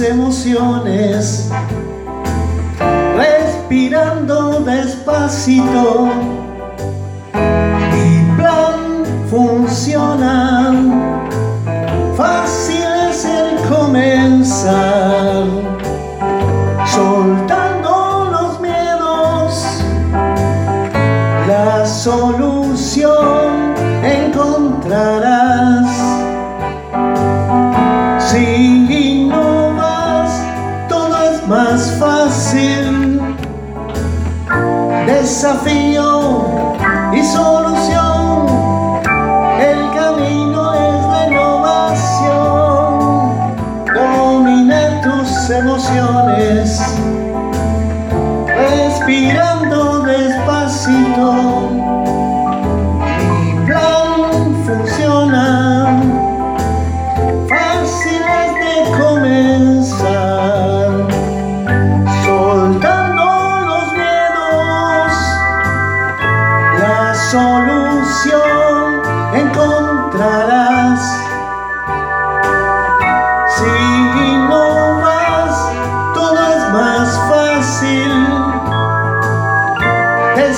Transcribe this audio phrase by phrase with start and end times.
[0.00, 1.48] emociones,
[3.16, 6.08] respirando despacito.
[7.92, 10.72] Mi plan funciona,
[12.16, 15.44] fácil es el comenzar,
[16.86, 19.64] soltando los miedos,
[21.46, 25.31] la solución encontrarás.
[35.06, 36.44] Desafío
[37.12, 38.46] y solución.
[39.60, 42.32] El camino es renovación.
[43.94, 46.80] Domina tus emociones.
[48.46, 51.61] Respirando despacito.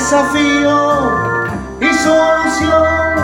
[0.05, 0.79] desafío
[1.81, 3.17] y solución.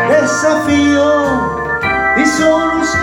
[0.10, 1.10] Desafío
[2.18, 3.01] y solución.